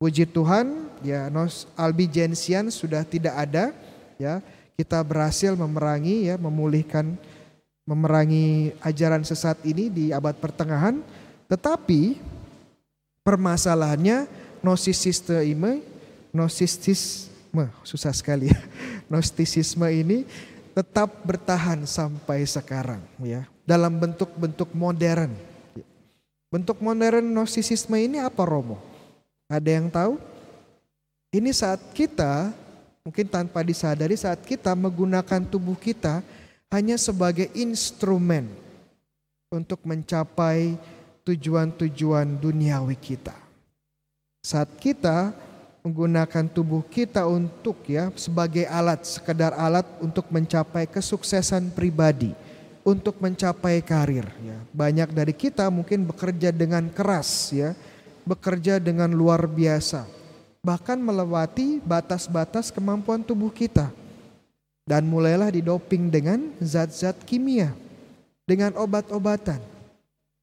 Puji 0.00 0.24
Tuhan 0.24 0.88
ya 1.04 1.28
Albigensian 1.76 2.72
sudah 2.72 3.04
tidak 3.04 3.36
ada 3.36 3.76
ya. 4.16 4.40
Kita 4.72 5.04
berhasil 5.04 5.52
memerangi 5.52 6.32
ya 6.32 6.40
memulihkan 6.40 7.12
memerangi 7.84 8.72
ajaran 8.80 9.20
sesat 9.20 9.60
ini 9.68 9.92
di 9.92 10.04
abad 10.16 10.32
pertengahan, 10.40 11.04
tetapi 11.44 12.35
permasalahannya 13.26 14.30
gnostisisme, 14.62 15.82
gnostisisme 16.30 17.66
susah 17.82 18.14
sekali 18.14 18.48
ya. 18.54 18.60
Gnostisisme 19.10 19.90
ini 19.90 20.22
tetap 20.70 21.26
bertahan 21.26 21.82
sampai 21.82 22.46
sekarang 22.46 23.02
ya 23.18 23.42
dalam 23.66 23.98
bentuk-bentuk 23.98 24.70
modern. 24.70 25.34
Bentuk 26.46 26.78
modern 26.78 27.26
gnostisisme 27.34 27.98
ini 27.98 28.22
apa 28.22 28.46
Romo? 28.46 28.78
Ada 29.50 29.70
yang 29.74 29.90
tahu? 29.90 30.22
Ini 31.34 31.50
saat 31.50 31.82
kita 31.90 32.54
mungkin 33.02 33.26
tanpa 33.26 33.66
disadari 33.66 34.14
saat 34.14 34.42
kita 34.46 34.70
menggunakan 34.78 35.42
tubuh 35.46 35.74
kita 35.74 36.22
hanya 36.70 36.94
sebagai 36.98 37.50
instrumen 37.54 38.46
untuk 39.50 39.82
mencapai 39.86 40.74
tujuan-tujuan 41.26 42.38
duniawi 42.38 42.94
kita. 42.94 43.34
Saat 44.46 44.78
kita 44.78 45.34
menggunakan 45.82 46.46
tubuh 46.46 46.86
kita 46.86 47.26
untuk 47.26 47.82
ya 47.90 48.14
sebagai 48.14 48.62
alat, 48.70 49.02
sekedar 49.02 49.50
alat 49.58 49.86
untuk 49.98 50.30
mencapai 50.30 50.86
kesuksesan 50.86 51.74
pribadi, 51.74 52.30
untuk 52.86 53.18
mencapai 53.18 53.82
karir 53.82 54.26
ya. 54.38 54.58
Banyak 54.70 55.10
dari 55.10 55.34
kita 55.34 55.66
mungkin 55.66 56.06
bekerja 56.06 56.54
dengan 56.54 56.86
keras 56.94 57.50
ya, 57.50 57.74
bekerja 58.22 58.78
dengan 58.78 59.10
luar 59.10 59.50
biasa, 59.50 60.06
bahkan 60.62 60.98
melewati 60.98 61.82
batas-batas 61.82 62.70
kemampuan 62.70 63.26
tubuh 63.26 63.50
kita 63.50 63.90
dan 64.86 65.02
mulailah 65.02 65.50
didoping 65.50 66.06
dengan 66.06 66.54
zat-zat 66.62 67.18
kimia, 67.26 67.74
dengan 68.46 68.78
obat-obatan. 68.78 69.75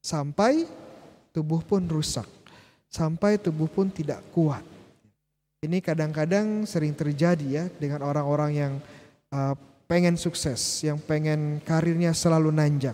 Sampai 0.04 0.68
tubuh 1.32 1.64
pun 1.64 1.80
rusak, 1.88 2.28
sampai 2.92 3.40
tubuh 3.40 3.72
pun 3.72 3.88
tidak 3.88 4.20
kuat. 4.36 4.60
Ini 5.64 5.80
kadang-kadang 5.80 6.68
sering 6.68 6.92
terjadi 6.92 7.46
ya 7.48 7.64
dengan 7.80 8.04
orang-orang 8.04 8.52
yang 8.52 8.72
uh, 9.32 9.56
pengen 9.88 10.20
sukses, 10.20 10.84
yang 10.84 11.00
pengen 11.00 11.56
karirnya 11.64 12.12
selalu 12.12 12.52
nanjak. 12.52 12.92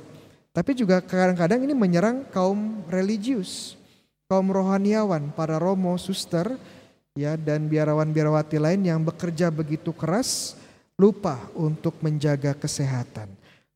Tapi 0.55 0.71
juga 0.79 1.02
kadang-kadang 1.02 1.67
ini 1.67 1.75
menyerang 1.75 2.31
kaum 2.31 2.87
religius, 2.87 3.75
kaum 4.31 4.47
rohaniawan, 4.47 5.35
para 5.35 5.59
romo, 5.59 5.99
suster, 5.99 6.55
ya 7.19 7.35
dan 7.35 7.67
biarawan-biarawati 7.67 8.62
lain 8.62 8.87
yang 8.87 9.02
bekerja 9.02 9.50
begitu 9.50 9.90
keras 9.90 10.55
lupa 10.95 11.43
untuk 11.59 11.99
menjaga 12.05 12.55
kesehatan, 12.55 13.26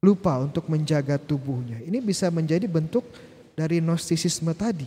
lupa 0.05 0.37
untuk 0.37 0.69
menjaga 0.69 1.17
tubuhnya. 1.17 1.81
Ini 1.81 2.05
bisa 2.05 2.29
menjadi 2.29 2.69
bentuk 2.69 3.09
dari 3.57 3.81
gnostisisme 3.81 4.53
tadi. 4.53 4.85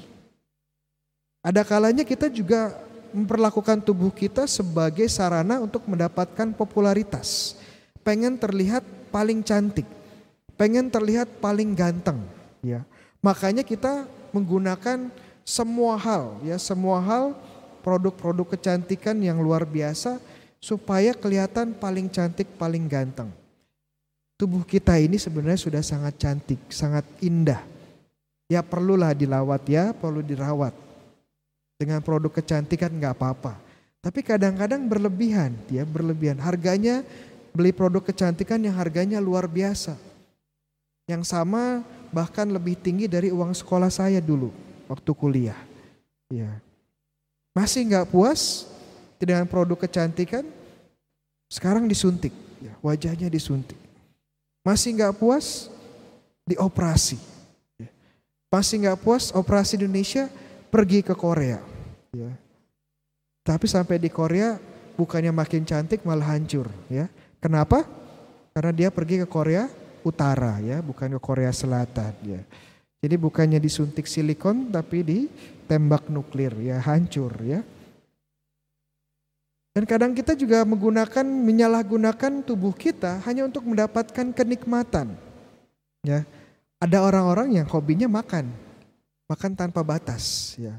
Ada 1.41 1.65
kalanya 1.65 2.05
kita 2.05 2.29
juga 2.29 2.77
memperlakukan 3.09 3.81
tubuh 3.81 4.13
kita 4.13 4.45
sebagai 4.45 5.09
sarana 5.09 5.57
untuk 5.57 5.89
mendapatkan 5.89 6.53
popularitas. 6.53 7.57
Pengen 8.05 8.37
terlihat 8.37 8.85
paling 9.09 9.41
cantik, 9.41 9.87
pengen 10.55 10.87
terlihat 10.91 11.27
paling 11.41 11.73
ganteng, 11.73 12.21
ya. 12.61 12.85
Makanya 13.19 13.65
kita 13.65 14.05
menggunakan 14.31 15.09
semua 15.41 15.95
hal, 15.97 16.37
ya, 16.43 16.55
semua 16.59 16.99
hal 17.01 17.35
produk-produk 17.83 18.55
kecantikan 18.55 19.15
yang 19.19 19.39
luar 19.39 19.63
biasa 19.63 20.19
supaya 20.59 21.15
kelihatan 21.15 21.71
paling 21.75 22.11
cantik, 22.11 22.47
paling 22.59 22.87
ganteng. 22.87 23.31
Tubuh 24.37 24.61
kita 24.61 25.01
ini 25.01 25.17
sebenarnya 25.17 25.57
sudah 25.57 25.81
sangat 25.81 26.13
cantik, 26.21 26.61
sangat 26.69 27.01
indah. 27.25 27.57
Ya 28.45 28.61
perlulah 28.61 29.17
dilawat 29.17 29.65
ya, 29.65 29.97
perlu 29.97 30.21
dirawat. 30.21 30.77
Dengan 31.81 32.05
produk 32.05 32.29
kecantikan 32.29 32.93
nggak 32.93 33.17
apa-apa. 33.17 33.57
Tapi 33.97 34.21
kadang-kadang 34.21 34.85
berlebihan, 34.85 35.57
ya 35.73 35.81
berlebihan. 35.89 36.37
Harganya 36.37 37.01
beli 37.49 37.73
produk 37.73 38.05
kecantikan 38.05 38.61
yang 38.61 38.77
harganya 38.77 39.17
luar 39.17 39.49
biasa. 39.49 39.97
Yang 41.09 41.33
sama 41.33 41.81
bahkan 42.13 42.45
lebih 42.45 42.77
tinggi 42.77 43.09
dari 43.09 43.33
uang 43.33 43.57
sekolah 43.57 43.89
saya 43.89 44.21
dulu 44.21 44.53
waktu 44.85 45.11
kuliah. 45.17 45.57
Ya. 46.29 46.61
Masih 47.57 47.89
nggak 47.89 48.13
puas 48.13 48.69
dengan 49.17 49.49
produk 49.49 49.81
kecantikan? 49.81 50.45
Sekarang 51.49 51.89
disuntik, 51.89 52.35
ya, 52.61 52.77
wajahnya 52.85 53.33
disuntik. 53.33 53.86
Masih 54.67 54.91
nggak 54.99 55.15
puas? 55.15 55.71
Dioperasi. 56.43 57.15
Masih 58.51 58.83
nggak 58.83 58.99
puas? 58.99 59.31
Operasi 59.31 59.79
Indonesia 59.79 60.27
pergi 60.67 60.99
ke 60.99 61.15
Korea. 61.15 61.63
Ya. 62.11 62.35
Tapi 63.47 63.63
sampai 63.63 63.95
di 63.95 64.11
Korea 64.11 64.59
bukannya 64.99 65.31
makin 65.31 65.63
cantik 65.63 66.03
malah 66.03 66.35
hancur. 66.35 66.67
Ya. 66.91 67.07
Kenapa? 67.39 67.87
Karena 68.51 68.75
dia 68.75 68.89
pergi 68.91 69.23
ke 69.23 69.27
Korea 69.31 69.71
Utara 70.03 70.59
ya, 70.59 70.83
bukan 70.83 71.15
ke 71.15 71.19
Korea 71.23 71.55
Selatan 71.55 72.11
ya. 72.27 72.43
Jadi 72.99 73.15
bukannya 73.15 73.63
disuntik 73.63 74.03
silikon 74.03 74.67
tapi 74.67 74.99
di 74.99 75.19
tembak 75.63 76.11
nuklir 76.11 76.51
ya 76.59 76.83
hancur 76.83 77.31
ya. 77.39 77.63
Dan 79.77 79.85
kadang 79.85 80.17
kita 80.17 80.33
juga 80.33 80.65
menggunakan 80.65 81.21
menyalahgunakan 81.21 82.41
tubuh 82.41 82.73
kita 82.73 83.21
hanya 83.29 83.45
untuk 83.45 83.61
mendapatkan 83.61 84.33
kenikmatan. 84.33 85.13
Ya. 86.01 86.25
Ada 86.81 87.05
orang-orang 87.05 87.61
yang 87.61 87.69
hobinya 87.69 88.09
makan. 88.09 88.49
Makan 89.29 89.53
tanpa 89.53 89.85
batas 89.85 90.57
ya. 90.57 90.73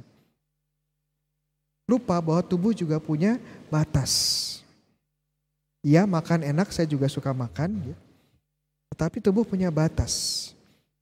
Lupa 1.87 2.19
bahwa 2.19 2.43
tubuh 2.43 2.75
juga 2.75 2.99
punya 2.99 3.39
batas. 3.71 4.59
Ya 5.87 6.03
makan 6.03 6.43
enak 6.43 6.75
saya 6.75 6.91
juga 6.91 7.07
suka 7.07 7.31
makan 7.31 7.95
ya. 7.95 7.97
Tetapi 8.91 9.23
tubuh 9.23 9.47
punya 9.47 9.71
batas. 9.71 10.51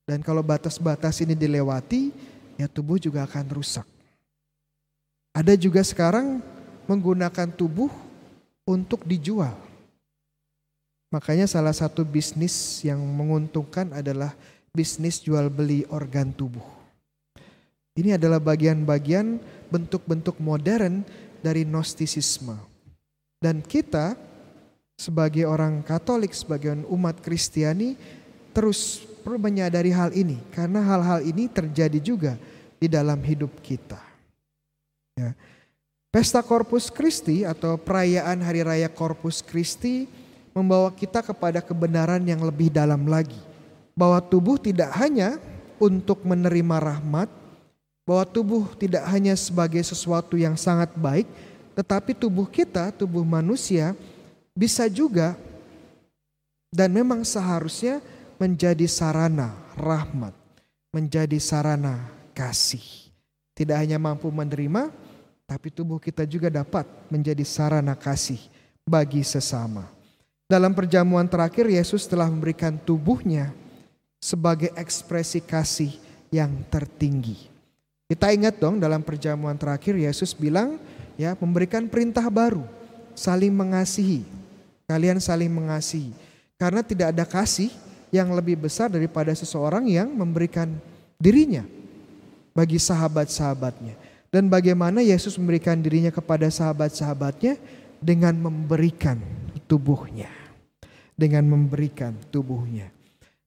Dan 0.04 0.20
kalau 0.20 0.44
batas-batas 0.44 1.24
ini 1.24 1.32
dilewati, 1.32 2.12
ya 2.60 2.68
tubuh 2.68 3.00
juga 3.00 3.24
akan 3.24 3.56
rusak. 3.56 3.88
Ada 5.32 5.56
juga 5.56 5.80
sekarang 5.80 6.44
menggunakan 6.86 7.50
tubuh 7.54 7.90
untuk 8.66 9.06
dijual. 9.06 9.54
Makanya 11.14 11.46
salah 11.46 11.74
satu 11.74 12.02
bisnis 12.02 12.82
yang 12.82 12.98
menguntungkan 12.98 13.94
adalah 13.94 14.34
bisnis 14.74 15.22
jual 15.22 15.46
beli 15.46 15.86
organ 15.88 16.34
tubuh. 16.34 16.66
Ini 17.96 18.20
adalah 18.20 18.42
bagian-bagian 18.42 19.40
bentuk-bentuk 19.72 20.36
modern 20.42 21.00
dari 21.40 21.64
Gnostisisme. 21.64 22.58
Dan 23.40 23.64
kita 23.64 24.18
sebagai 24.98 25.48
orang 25.48 25.80
Katolik, 25.80 26.36
sebagai 26.36 26.76
umat 26.92 27.22
Kristiani 27.24 27.96
terus 28.52 29.04
perlu 29.24 29.40
menyadari 29.40 29.92
hal 29.92 30.12
ini 30.12 30.40
karena 30.52 30.80
hal-hal 30.84 31.20
ini 31.24 31.48
terjadi 31.48 32.00
juga 32.00 32.34
di 32.76 32.88
dalam 32.88 33.20
hidup 33.24 33.52
kita. 33.64 34.00
Ya. 35.16 35.32
Pesta 36.10 36.40
Corpus 36.40 36.88
Christi 36.88 37.44
atau 37.44 37.76
perayaan 37.76 38.40
Hari 38.40 38.64
Raya 38.64 38.88
Corpus 38.88 39.44
Christi 39.44 40.08
membawa 40.56 40.88
kita 40.88 41.20
kepada 41.20 41.60
kebenaran 41.60 42.24
yang 42.24 42.40
lebih 42.40 42.72
dalam 42.72 43.04
lagi. 43.04 43.36
Bahwa 43.92 44.20
tubuh 44.24 44.56
tidak 44.56 44.92
hanya 44.96 45.36
untuk 45.76 46.24
menerima 46.24 46.76
rahmat, 46.80 47.28
bahwa 48.08 48.24
tubuh 48.24 48.64
tidak 48.80 49.04
hanya 49.12 49.36
sebagai 49.36 49.84
sesuatu 49.84 50.40
yang 50.40 50.56
sangat 50.56 50.92
baik, 50.96 51.28
tetapi 51.76 52.16
tubuh 52.16 52.48
kita, 52.48 52.88
tubuh 52.94 53.24
manusia 53.24 53.92
bisa 54.56 54.88
juga 54.88 55.36
dan 56.72 56.88
memang 56.92 57.24
seharusnya 57.24 58.00
menjadi 58.40 58.88
sarana 58.88 59.52
rahmat, 59.76 60.32
menjadi 60.92 61.36
sarana 61.40 62.08
kasih. 62.32 62.84
Tidak 63.56 63.76
hanya 63.76 63.96
mampu 63.96 64.28
menerima, 64.28 64.92
tapi 65.46 65.70
tubuh 65.70 66.02
kita 66.02 66.26
juga 66.26 66.50
dapat 66.50 66.84
menjadi 67.08 67.46
sarana 67.46 67.94
kasih 67.94 68.38
bagi 68.82 69.22
sesama. 69.22 69.86
Dalam 70.46 70.74
perjamuan 70.74 71.26
terakhir 71.26 71.66
Yesus 71.66 72.06
telah 72.06 72.26
memberikan 72.30 72.74
tubuhnya 72.78 73.50
sebagai 74.22 74.70
ekspresi 74.74 75.42
kasih 75.42 75.94
yang 76.30 76.50
tertinggi. 76.70 77.50
Kita 78.06 78.30
ingat 78.30 78.58
dong 78.62 78.78
dalam 78.78 79.02
perjamuan 79.02 79.58
terakhir 79.58 79.98
Yesus 79.98 80.30
bilang 80.34 80.78
ya 81.18 81.34
memberikan 81.34 81.90
perintah 81.90 82.26
baru, 82.30 82.62
saling 83.18 83.50
mengasihi, 83.50 84.22
Kalian 84.86 85.18
saling 85.18 85.50
mengasihi. 85.50 86.14
Karena 86.54 86.80
tidak 86.80 87.10
ada 87.12 87.26
kasih 87.26 87.74
yang 88.14 88.30
lebih 88.32 88.54
besar 88.54 88.86
daripada 88.86 89.34
seseorang 89.34 89.90
yang 89.90 90.08
memberikan 90.14 90.70
dirinya 91.18 91.66
bagi 92.54 92.78
sahabat-sahabatnya. 92.78 94.05
Dan 94.36 94.52
bagaimana 94.52 95.00
Yesus 95.00 95.40
memberikan 95.40 95.80
dirinya 95.80 96.12
kepada 96.12 96.44
sahabat-sahabatnya 96.52 97.56
dengan 98.04 98.36
memberikan 98.36 99.16
tubuhnya. 99.64 100.28
Dengan 101.16 101.48
memberikan 101.48 102.12
tubuhnya. 102.28 102.92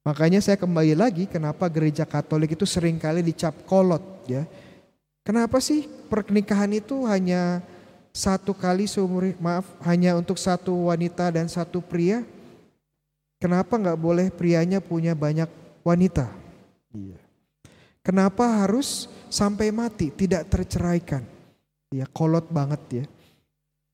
Makanya 0.01 0.41
saya 0.41 0.57
kembali 0.57 0.97
lagi 0.97 1.29
kenapa 1.29 1.69
gereja 1.69 2.09
Katolik 2.09 2.57
itu 2.57 2.65
sering 2.65 2.97
kali 2.97 3.21
dicap 3.21 3.53
kolot 3.69 4.01
ya. 4.25 4.49
Kenapa 5.21 5.61
sih 5.61 5.85
pernikahan 6.09 6.73
itu 6.73 7.05
hanya 7.05 7.61
satu 8.09 8.57
kali 8.57 8.89
seumur 8.89 9.29
maaf 9.37 9.69
hanya 9.85 10.17
untuk 10.17 10.41
satu 10.41 10.89
wanita 10.89 11.29
dan 11.29 11.45
satu 11.45 11.85
pria? 11.85 12.25
Kenapa 13.37 13.77
nggak 13.77 13.99
boleh 14.01 14.33
prianya 14.33 14.81
punya 14.81 15.13
banyak 15.13 15.53
wanita? 15.85 16.25
Iya. 16.89 17.28
Kenapa 18.09 18.65
harus 18.65 19.05
sampai 19.29 19.69
mati 19.69 20.09
tidak 20.09 20.49
terceraikan? 20.49 21.21
Ya 21.93 22.09
kolot 22.09 22.49
banget 22.49 22.81
ya. 22.89 23.05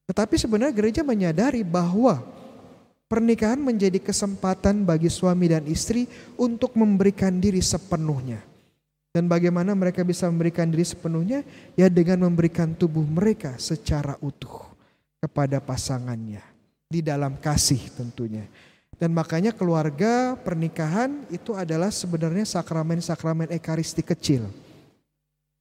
Tetapi 0.08 0.40
sebenarnya 0.40 0.72
gereja 0.72 1.02
menyadari 1.04 1.68
bahwa 1.68 2.24
pernikahan 3.12 3.60
menjadi 3.60 4.00
kesempatan 4.00 4.88
bagi 4.88 5.12
suami 5.12 5.52
dan 5.52 5.68
istri 5.68 6.08
untuk 6.40 6.80
memberikan 6.80 7.44
diri 7.44 7.60
sepenuhnya 7.60 8.40
dan 9.16 9.32
bagaimana 9.32 9.72
mereka 9.72 10.04
bisa 10.04 10.28
memberikan 10.28 10.68
diri 10.68 10.84
sepenuhnya? 10.84 11.48
Ya 11.80 11.88
dengan 11.88 12.28
memberikan 12.28 12.76
tubuh 12.76 13.08
mereka 13.08 13.56
secara 13.56 14.20
utuh 14.20 14.68
kepada 15.24 15.64
pasangannya. 15.64 16.44
Di 16.92 17.00
dalam 17.00 17.40
kasih 17.40 17.80
tentunya. 17.96 18.44
Dan 18.96 19.12
makanya 19.12 19.52
keluarga 19.52 20.40
pernikahan 20.40 21.28
itu 21.28 21.52
adalah 21.52 21.92
sebenarnya 21.92 22.48
sakramen-sakramen 22.48 23.52
ekaristi 23.52 24.00
kecil. 24.00 24.48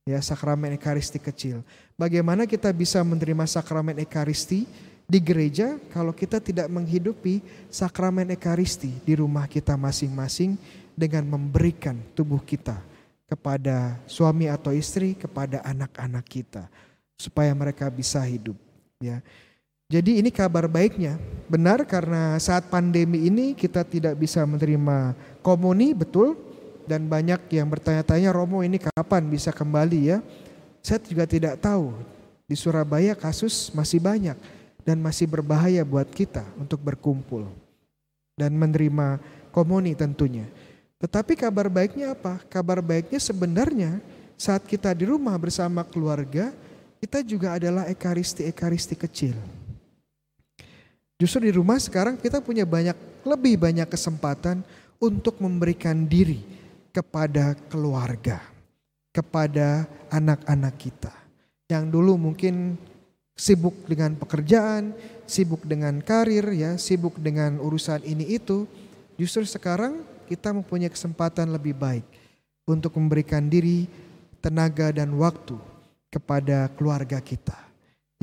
Ya 0.06 0.20
sakramen 0.22 0.76
ekaristi 0.76 1.18
kecil. 1.18 1.64
Bagaimana 1.98 2.46
kita 2.46 2.70
bisa 2.70 3.02
menerima 3.02 3.48
sakramen 3.48 3.98
ekaristi 3.98 4.68
di 5.04 5.18
gereja 5.20 5.76
kalau 5.92 6.14
kita 6.14 6.40
tidak 6.40 6.68
menghidupi 6.70 7.44
sakramen 7.68 8.32
ekaristi 8.32 8.92
di 9.04 9.18
rumah 9.18 9.44
kita 9.50 9.74
masing-masing 9.76 10.56
dengan 10.94 11.26
memberikan 11.26 11.98
tubuh 12.14 12.40
kita 12.40 12.78
kepada 13.26 13.98
suami 14.06 14.46
atau 14.46 14.70
istri, 14.70 15.18
kepada 15.18 15.60
anak-anak 15.66 16.24
kita 16.28 16.64
supaya 17.18 17.50
mereka 17.56 17.90
bisa 17.90 18.22
hidup 18.22 18.56
ya. 19.02 19.18
Jadi 19.92 20.24
ini 20.24 20.32
kabar 20.32 20.64
baiknya. 20.64 21.20
Benar 21.44 21.84
karena 21.84 22.40
saat 22.40 22.72
pandemi 22.72 23.28
ini 23.28 23.52
kita 23.52 23.84
tidak 23.84 24.16
bisa 24.16 24.40
menerima 24.48 25.12
komuni 25.44 25.92
betul 25.92 26.40
dan 26.88 27.04
banyak 27.04 27.40
yang 27.52 27.68
bertanya-tanya 27.68 28.32
Romo 28.32 28.64
ini 28.64 28.80
kapan 28.80 29.28
bisa 29.28 29.52
kembali 29.52 30.00
ya. 30.08 30.18
Saya 30.80 31.00
juga 31.04 31.28
tidak 31.28 31.60
tahu. 31.60 31.92
Di 32.44 32.56
Surabaya 32.56 33.16
kasus 33.16 33.72
masih 33.72 34.00
banyak 34.00 34.36
dan 34.84 35.00
masih 35.00 35.24
berbahaya 35.24 35.80
buat 35.80 36.08
kita 36.12 36.44
untuk 36.60 36.80
berkumpul 36.80 37.48
dan 38.36 38.52
menerima 38.52 39.20
komuni 39.48 39.96
tentunya. 39.96 40.44
Tetapi 41.00 41.36
kabar 41.36 41.72
baiknya 41.72 42.12
apa? 42.12 42.40
Kabar 42.52 42.84
baiknya 42.84 43.20
sebenarnya 43.20 44.00
saat 44.36 44.64
kita 44.64 44.92
di 44.92 45.08
rumah 45.08 45.36
bersama 45.40 45.84
keluarga, 45.84 46.52
kita 47.00 47.20
juga 47.24 47.56
adalah 47.56 47.88
ekaristi-ekaristi 47.88 48.96
kecil. 48.96 49.36
Justru 51.14 51.46
di 51.46 51.52
rumah 51.54 51.78
sekarang 51.78 52.18
kita 52.18 52.42
punya 52.42 52.66
banyak 52.66 52.96
lebih 53.22 53.54
banyak 53.56 53.86
kesempatan 53.86 54.66
untuk 54.98 55.38
memberikan 55.38 56.06
diri 56.10 56.42
kepada 56.90 57.54
keluarga, 57.70 58.42
kepada 59.14 59.86
anak-anak 60.10 60.74
kita. 60.74 61.14
Yang 61.70 61.84
dulu 61.94 62.12
mungkin 62.18 62.74
sibuk 63.34 63.74
dengan 63.86 64.14
pekerjaan, 64.14 64.94
sibuk 65.26 65.62
dengan 65.66 66.02
karir 66.02 66.50
ya, 66.54 66.78
sibuk 66.78 67.18
dengan 67.18 67.58
urusan 67.58 68.02
ini 68.02 68.34
itu. 68.34 68.66
Justru 69.14 69.46
sekarang 69.46 70.02
kita 70.26 70.50
mempunyai 70.50 70.90
kesempatan 70.90 71.50
lebih 71.54 71.78
baik 71.78 72.06
untuk 72.66 72.96
memberikan 72.98 73.46
diri, 73.46 73.86
tenaga 74.42 74.90
dan 74.90 75.14
waktu 75.14 75.56
kepada 76.10 76.70
keluarga 76.74 77.18
kita. 77.22 77.73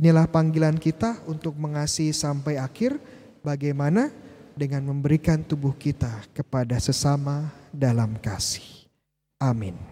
Inilah 0.02 0.26
panggilan 0.26 0.82
kita 0.82 1.22
untuk 1.30 1.54
mengasihi 1.62 2.10
sampai 2.10 2.58
akhir 2.58 2.98
bagaimana 3.46 4.10
dengan 4.58 4.90
memberikan 4.90 5.46
tubuh 5.46 5.78
kita 5.78 6.26
kepada 6.34 6.82
sesama 6.82 7.54
dalam 7.70 8.18
kasih. 8.18 8.90
Amin. 9.38 9.91